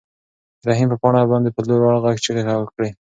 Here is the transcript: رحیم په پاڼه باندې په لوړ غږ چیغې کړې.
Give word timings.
رحیم 0.67 0.87
په 0.91 0.97
پاڼه 1.01 1.29
باندې 1.31 1.49
په 1.55 1.61
لوړ 1.67 1.93
غږ 2.03 2.17
چیغې 2.23 2.43
کړې. 2.75 2.89